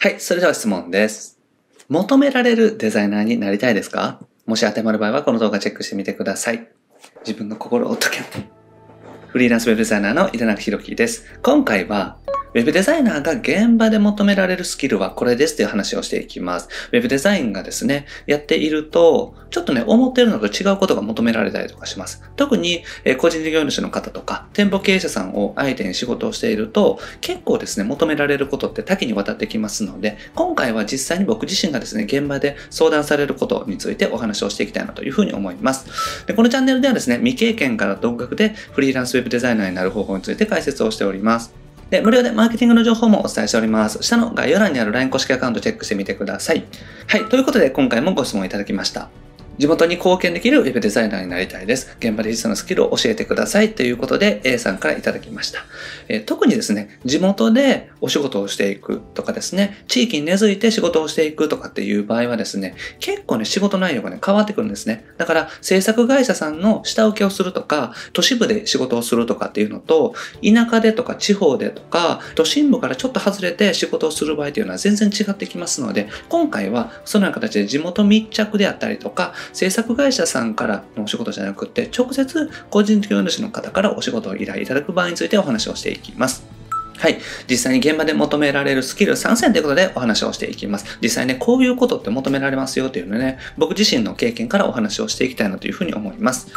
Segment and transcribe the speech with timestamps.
[0.00, 1.40] はい、それでは質問です。
[1.88, 4.20] 求められるデザイナーになりたいですか？
[4.46, 6.68] もし当てはまる場合はこの動画チェックしてみてください。
[7.26, 8.18] 自分の心を解け。
[9.26, 11.24] フリーランスウェブデザイナーの井田中弘樹です。
[11.42, 12.16] 今回は、
[12.54, 16.68] ウェブデザイナーが現場で求められるスキルはこれですという話をしていきます。
[16.92, 22.22] ウェブデザインがですね、やっていると、ちょっとね、思ってるのと違うことが求められたりとかします。
[22.36, 36.26] 特に、え個人事業主の方とか、店舗経営者さんを相手に仕事をしていると、結構ですね、求められることって多岐にわたってきますので、今回は実際に僕自身がですね、現場で相談されることについてお話をしていきたいなというふうに思います。
[36.26, 41.67] でこのチャンネルではですね、未経験から独学でフリーランスウェブデザイナーになる方法について解説をしております。
[41.90, 44.02] で、無料でマーケティングの情報もお伝えしております。
[44.02, 46.64] 下の概要欄にある LINE 公式アカウントチェックしてみてください。
[47.06, 49.08] はい、ということで今回もご質問いただきました。
[49.58, 51.96] 地元に貢献できるウェブデザイナーになりたいです。
[51.98, 55.64] 現場で必要なスキルを教えてくださいということで A さんからいただきました。
[56.06, 65.04] え特にですね、地元でお仕事をしていくとかですね、地域に根付いて仕事をしていくとかっていう場合はですね、結構ね、仕事内容がね、変わってくるんですね。
[65.16, 86.47] だから、制作会社さんの下請けをするとか、都市部で仕事をするとかっていうのと、田舎でとか地方でとか、都心部からちょっと外れて仕事をする場合というのは全然違ってきますので、今回はそのような形で地元密着であったりとか、制作会社さんからのお仕事じゃなくて、直接個人事業主の方からお仕事を依頼いただく場合についてお話をしていきます。
[86.98, 87.18] はい。
[87.48, 90.98] 実際に現場で求められるスキル3選ということでお話をしていきます。
[91.00, 96.48] 実際ね、こういうことって求められますよというのね、僕自身の経験からお話をしていきたいなというふうに思います。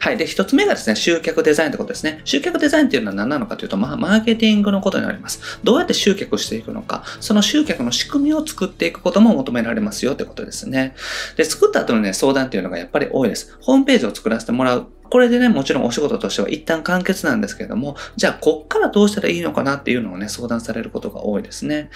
[0.00, 0.16] はい。
[0.16, 2.20] で、一つ目がですね、集客デザインということですね。
[2.24, 5.60] 集客デザインっていうのは何なのかというと、まあ、マーケティングのことになります。
[5.62, 10.94] どうやって集客していくのか、その集客の仕組みを作っていくことも求められますよということですね。
[11.36, 13.56] で、作った後のね、相談っていうのがやっぱり多いです。
[13.60, 14.86] ホームページを作らせてもらう。
[15.10, 21.90] これでね、もちろんお仕事としては一旦完結なんですけれども、じゃあ、こっからどうしたらいいのかなっていうのをね、相談されることが多いですね。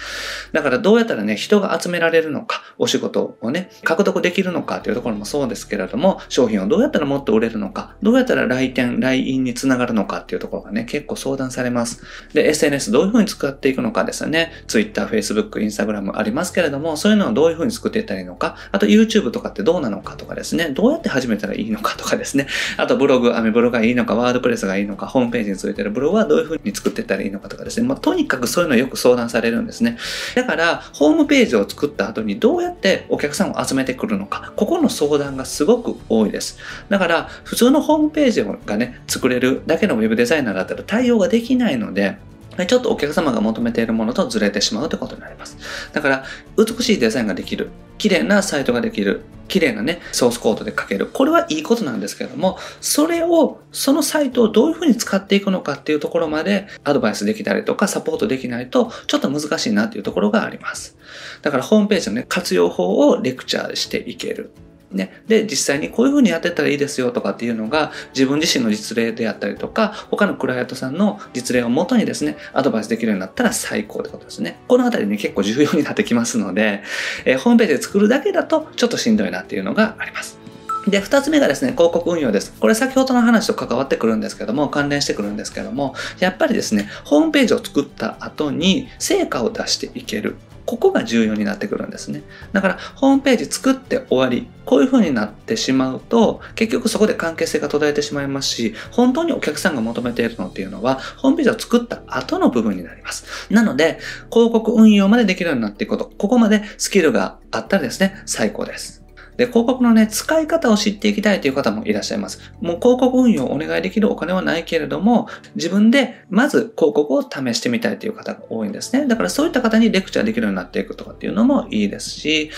[0.51, 12.03] だから、どうやったらね、人が集められるのか、お仕事をね、獲得できるのかっていうところもそうですけれども、商品をどうやったらもっと売れるのか、どうやったら来店、来院につながるのかっていうところがね、結構相談されます。
[12.33, 14.51] で、SNS どういうふうに使っていくのかですよね。
[14.67, 22.47] Twitter、Facebook、Instagram ありますけれども、そういうのをどういうふうに作っていったらいいのか、あと YouTube とかってどうなのかとかですね、どうやって始めたらいいのかとかですね、
[22.77, 29.97] あとブログ、アメブロがいいのか、ワードプレスがいいのか、ホームページについてるブログはどういうふうに作っていったらいいのかとかですね、まあ、とにかくそういうのをよく相談されるんですね。
[30.35, 36.57] だから、ホームページを作った後にどうやってお客さんを集めてくるのか、ここの相談がすごく多いです。
[36.89, 42.17] だから、普通のホームページがね、作れるだけのウェブデザイナーだったら対応ができないので、
[42.65, 45.57] ちょっとお客様が求めているものとずれてしまうということになります。
[45.91, 46.23] だから、
[46.57, 51.07] 美しいデザインができる、綺麗なサイトができる、綺麗なね、ソースコードで書ける。
[51.07, 60.97] これはいいことなんですけれども、それを、そのサイトをどういうふうに使っていくのかっていうところまでアドバイスできたりとかサポートできないと、ちょっと難しいなっていうところがあります。
[61.41, 64.51] だから、ホームページのね、活用法をレクチャーしていける。
[64.95, 65.21] ね。
[65.27, 74.59] で、実際にこういうふうにやってったらいいですよとかっていうのが自分自身の実例であったりとか、他のクライアントさんの実例をもとにですね、アドバイスできるようになったら最高ってことですね。
[74.67, 76.83] このあたりね、結構重要になってきますので、
[77.25, 80.44] えーホームページで作るだけだとちょっとしんどいなっていうのがあります。
[80.87, 82.53] で、二つ目がですね、広告運用です。
[82.59, 90.35] これ先ほどの話と関わってくるんですけども、関連してくるんですけども、やっぱりですね、ホームページを作った後に成果を出していける。
[90.65, 92.23] ここが重要になってくるんですね。
[92.51, 94.47] だから、ホームページ作って終わり。
[94.65, 103.25] こういう風になってしまうと、結局そこで関係性が途絶えてしまいますし、本当にお客さんが求めているのっていうのは、ホームページを作った後の部分になります。
[103.51, 103.99] なので、
[104.31, 109.04] 広告運用までできるようになっていくこと、ここまでスキルがあったらですね、最高です。
[109.37, 112.39] で、広告のね、使い方を知っていきたいという方もいらっしゃいます。
[112.61, 119.07] もう広告運用をお願いできるお金はないけれども、自分でまず広告を試してみたいという方が多いんですね。
[119.07, 122.51] だからそういった方にレクチャーできるようになっていくとかっていうのもいいですし、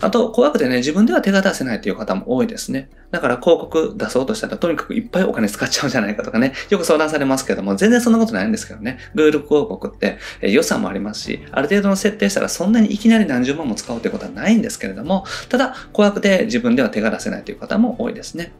[0.00, 2.88] あと怖くてね、自分では手が出せないという方も多いですね。
[3.12, 8.98] だから広告出そうとしたらとにかくいっぱいお金使っちゃうんじゃないかとかね、よく相談されますけども、全然そんなことないんですけどね。
[9.14, 18.52] Google 広告ってえー予算もありますし、ある程度の設定したらそんなにいきなり何十万も使うということはないんですけれども、ただ怖くて自分では手が出せないという方も多いですね。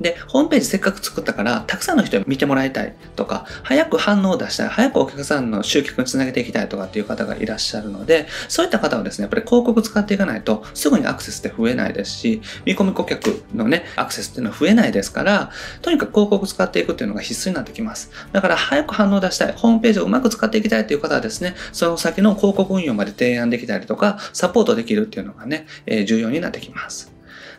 [0.00, 15.50] で、ホームページせっかく作ったから、たくさんの人に見てもらいたいとか、早く反応を出したい、早くお客さんの集客につなげていきたいとかっていう方がいらっしゃるので、そういった方はですね、やっぱり広告使っていかないと、すぐにアクセスって増えないですし、見込み顧客のね、アクセスっていうのは増えないですから、
[15.82, 18.10] とにかく広告使っていくっていうのが必須になってきます。
[18.32, 27.13] だから早く反応を出したい、ホームページをうまく使っていきたいという方はですね、その先の広告運用まで提案できたりとか、サポートできるっていうのがね、えー重要になってきます。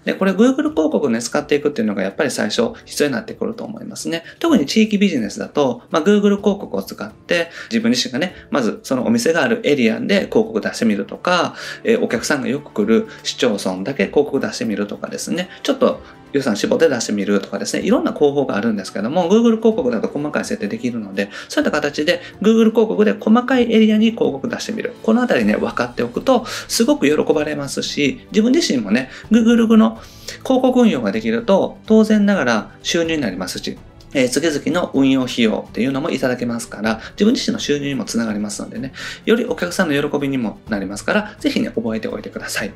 [0.06, 4.24] で、これ Google 広告ね、使っていくっていうのがやっぱり最初必要になってくると思いますね。
[4.40, 16.02] 特に地域ビジネスだと、まあ、Google 広告を使って自分自身がね、まずそのお店があるエリアで広告出してみるとか、えー、お客さんがよく来る市町村だけ広告出してみるとかですね、ちょっと
[16.36, 24.94] 予算絞って出してみるとかですね、いろんな広報があるんですけども、Google 広告だと細かい設定できるので、そういった形で Google 広告で細かいエリアに広告出してみる。
[25.04, 29.98] このあたりね、分かっておくと、すごく喜ばれますし、自分自身もね、Google の
[30.44, 33.78] 広告運用ができると、当然ながら収入になりますし、
[34.16, 38.94] えー、月々の運用費用っていうのもいただけますから、自分自身の収入にもつながりますのでね、
[39.26, 42.74] よりお客さんの喜びにもなりますから、ぜひね、覚えておいてください。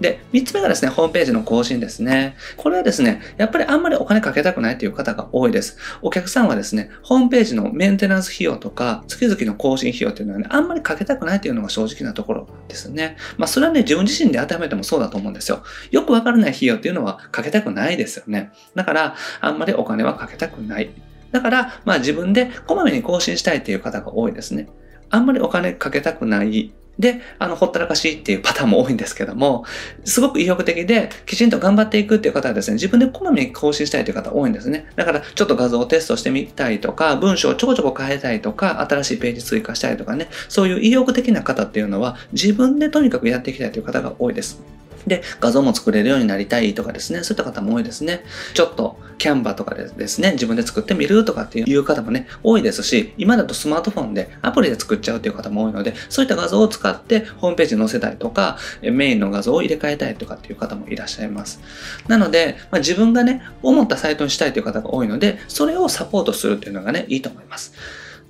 [0.00, 2.36] で、3つ目がですね、ホームページの更新ですね。
[2.56, 5.76] これはですね、やっぱりあんまりお金かけたくないという方が多いです。
[6.00, 13.16] お客さんはですね、ホームページのメンテナンス費用とか、月々の更新費用っていうのはね、あんまりかけたくないというのが正直なところですね。
[13.36, 15.62] まあ、それはね、自分自身で当てはめてもそうだと思うんですよ。
[15.90, 18.52] よくわからない費用っていうのはかけたくないですよね。
[18.74, 20.90] だから、あんまりお金はかけたくない。
[21.30, 24.68] だから、まあ自分でこまめに更新したいっていう方が多いですね。
[25.10, 29.64] あんまりお金かけたくないで、あの、ほったらかしいっていうパターンも多いんですけども、
[30.04, 34.86] すごく意欲的で、きちんと頑張っていくっていう方はですね、自分でこまめに更新したいという方多いんですね。
[34.94, 44.62] だから、ちょっと画像をテストしてみたいとか、文章をちょこちょこ変えたいとか、新しいページ追加したいとかね、そういう意欲的な方っていうのは、自分でとにかくやっていきたいという方が多いです。
[45.06, 48.24] で、画像も作れるようになりたいとかですね、そういった方も多いですね。
[48.54, 61.60] ちょっとキャンバーとかでですね、自分で作ってみるとかっていう方もね、多いですし、今だとスマートフォンでアプリで作っちゃうっていう方も多いので、そういった画像を使ってホームページに載せたいとか、メインの画像を入れ替えたいとかっていう方もいらっしゃいます。
[62.08, 67.74] なので、まあ、自分がね、思ったサイトにしたいという方が多いので、それをサポートするっていうのがね、いいと思います。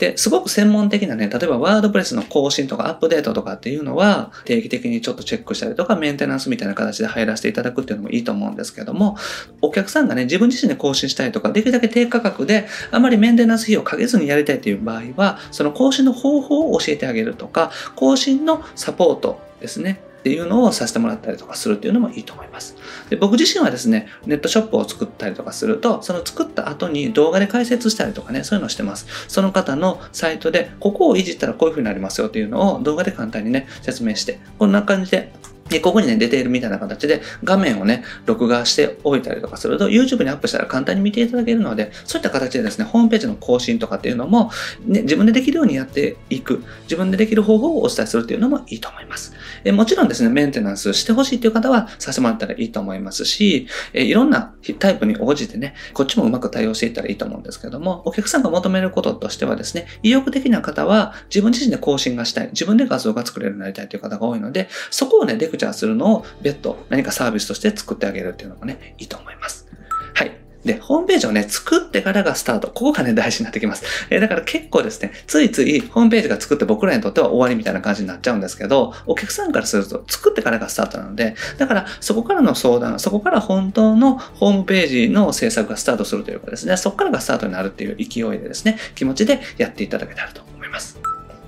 [0.03, 9.17] で、すごく専門的なね、例えばワードプレスの更新とかアップデートとかっていうのは、定期的にちょっとチェックしたりとか、メンテナンスみたいな形で入らせていただくっていうのもいいと思うんですけども、
[9.61, 20.01] お客さんがね、自分自身で更新したいとか、できるだけ低価格で、あまりメンテナンス費をかけずにやりたいという場合は、その更新の方法を教えてあげるとか、更新のサポートですね。
[20.23, 22.77] っていうのをさせてもらったりとかするっていうのもいいと思います。
[23.11, 29.07] で僕自身はですね、ネットショップを作ったりとかすると、その作った後に動画で解説したりとかね、そういうのをしてます。
[29.27, 35.33] その方のサイトで、ここをいじったらこういう風になりますよっていうのを動画で簡単にね、説明して、こんな感じで
[35.73, 44.51] で、ここにね、出ているみたいな形で画面をね、録画しておいたりとかすると、YouTube にアップしたら簡単に見ていただけるので、そういった形でですね、ホームページの更新とかっていうのも、
[44.87, 49.33] ね、自分でできるようにやっていく、自分でできる方法をお伝えするっていうのもいいと思います。
[49.65, 69.69] えもちろんですね、メンテナンスしてほしいっていう方はさせてもらったらいいと思いますし、えいろんなタイプに応じてね、こっちもうまく対応していったらいいと思うんですけども、お客さんが求めることとしてはですね、意欲的な方は自分自身で更新がしたい、自分で画像が作れるようになりたいという方が多いので、そこをね、レクチャーするのを別途何かサービスとして作ってあげるっていうのもね、いいと思います。
[70.15, 70.33] はい。
[70.65, 72.69] で、ホームページをね、作ってからがスタート。
[72.69, 73.85] ここがね、大事になってきます。
[74.11, 90.99] えー、だから結構ですね、ついついホームページが作って僕らにとっては終わりみたいな感じになっちゃうんですけど、お客さんからすると作ってからがスタートなので、だからそこからの相談、そこから本当のホームページの制作がスタートするというかですね、そこからがスタートになるっていう勢いでですね、気持ちでやっていただけたらと思います。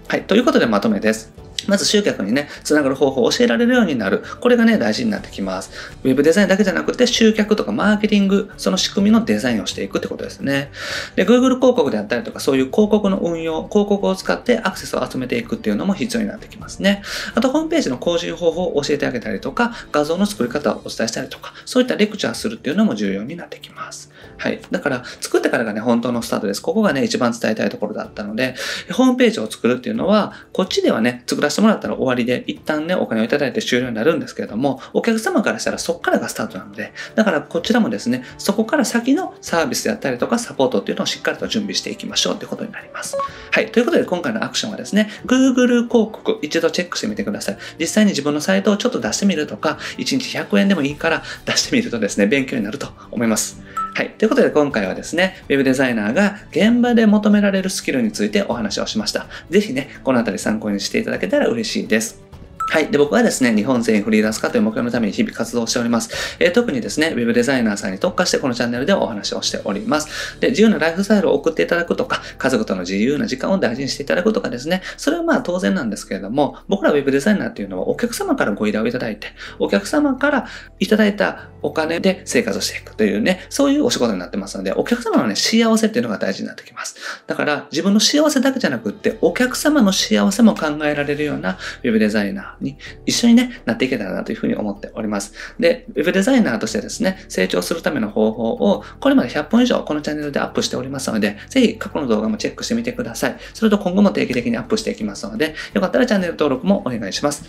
[0.09, 0.23] はい。
[0.23, 1.44] ということでまとめです。
[1.69, 4.23] まず集客にね、つながる方法を教えられるようになる。
[4.41, 5.71] これがね、大事になってきます。
[6.03, 10.71] ウェブデザインだけじゃなくて、集客とかマーケティング、その仕組みのデザインをしていくってことですね。
[11.17, 17.03] で、Google 広告であったりとか、そういう広告の運用、広告を使ってアクセスを集めていくっていうのも必要になってきますね。
[17.35, 24.14] あと、ホームページの更新方法を教えてあげたりとか、画像の作り方をお伝えしたりとか、そういったレクチャーするっていうのも重要になってきます。
[24.39, 24.61] はい。
[24.71, 26.61] だから、作ってからがね、本当のスタートです。
[26.61, 28.55] ここがね、一番伝えたいところだったので、
[28.93, 43.17] ホームページを作るっていうのは、こっちではね、作らせてもらったら終わりで、一旦ね、お金をいただいて終了になるんですけれども、お客様からしたらそこからがスタートなので、だからこちらもですね、そこから先のサービスであったりとかサポートっていうのをしっかりと準備していきましょうということになります。
[43.51, 43.71] はい。
[43.71, 47.59] ということで今回のアクションはですね、Google 広告一度チェックしてみてください。
[47.79, 53.84] 実際に自分のサイトをちょっと出してみるとか、1日100円でもいいから出してみるとですね、勉強になると思います。
[53.97, 54.11] はい。
[54.11, 59.27] ということで今回はですね、Web デザイナーが現場で求められるスキルについてお話をしました。
[59.51, 62.25] ぜひね、このあたり参考にしていただけたら嬉しいです。
[62.71, 62.91] はい。
[62.91, 66.37] で、僕はですね、日本全員フリーランス化という目標のために日々活動しております。
[66.41, 70.41] えー、特にですね、ウェブデザイナーさんに特化してこのチャンネルでお話をしております。
[70.41, 79.29] で、自由なライフスタイルを送っていただくとか、家族との自由な時間を大事にしていただくとかですね、それはまあ当然なんですけれども、僕らウェブデザイナーっていうのはお客様からご依頼をいただいて、
[79.61, 80.49] お客様から
[80.81, 86.97] いただいたお金で生活していくというね、そういうお仕事になってますので、お客様のね、幸せっていうのが大事になってきます。
[87.27, 95.33] だから、自分の幸せだけじゃなくって、お客様の幸せも考えられるようなウェブデザイナーに一緒にね、なっていけたらなというふうに思っております。
[95.59, 103.37] で、ウェブデザイナーとしてですね、成長するための方法を、これまで100本以上このチャンネルでアップしておりますので、ぜひ過去の動画もチェックしてみてください。
[103.55, 107.45] それと今後も定期的にアップしていきますので、よかったらチャンネル登録もお願いします。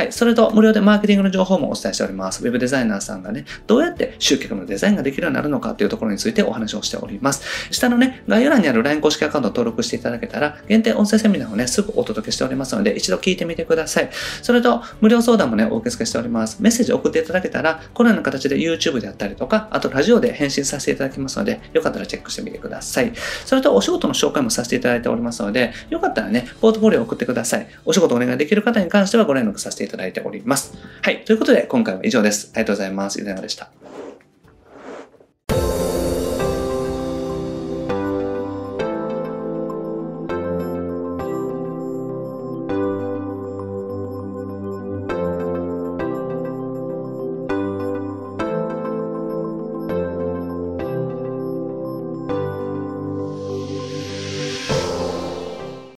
[0.00, 0.12] はい。
[0.12, 2.42] それと無料でマーケティングの情報もお伝えしております。
[2.42, 7.70] ウェブデザイナーさんがね、どうやって集客のデザインができるようになるのかというところについてお話をしております。
[7.70, 14.08] 下のね、概要欄にある LINE 公式アカウントを登録していただけたら、限定音声セミナーをね、すぐお届けしておりますので、一度聞いてみてください。
[14.40, 16.62] それと、無料相談もね、お受け付けしております。
[16.62, 23.12] メッセージ送っていただけたら、このような形で YouTube であったりとか、あとラジオで返信させていただきますので、よかったらチェックしてみてください。
[23.44, 27.68] それと、お仕事の紹介もさせていただいておりますので、よかったらね、ポートフォリオを送ってください。
[27.84, 30.78] お仕事お願いできる方に関してはご連絡させていただきますいただいております。
[31.02, 31.24] はい。
[31.24, 32.52] ということで、今回は以上です。
[32.54, 33.18] ありがとうございます。
[33.18, 33.70] ゆでなでした。